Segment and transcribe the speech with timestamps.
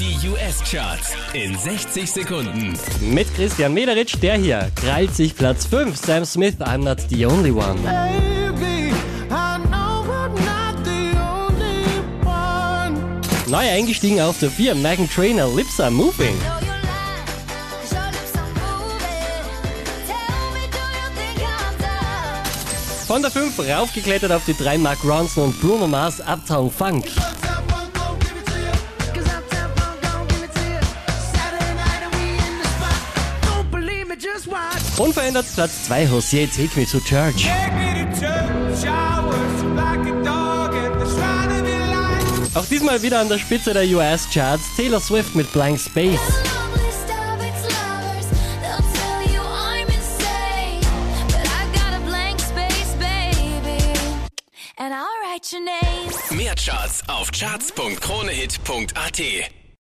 [0.00, 2.72] Die US-Charts in 60 Sekunden.
[3.02, 5.94] Mit Christian Mederitsch, der hier krallt sich Platz 5.
[5.94, 7.76] Sam Smith, I'm not the only one.
[7.82, 8.94] Baby,
[9.28, 11.84] I know I'm not the only
[12.24, 13.20] one.
[13.48, 14.74] Neu eingestiegen auf der 4.
[14.76, 16.34] Megan Trainer, Lips are moving.
[23.06, 27.04] Von der 5 raufgeklettert auf die 3 Mark Ronson und Bruno Mars, Uptown Funk.
[34.98, 37.42] Unverändert Platz 2, Jose, Take Me to Church.
[37.42, 42.26] Take me to church, I was like a dog at the shrine of your light.
[42.54, 46.20] Auch diesmal wieder an der Spitze der US-Charts, Taylor Swift mit Blank Space.
[56.30, 59.59] Mehr Charts auf charts.kronehit.at.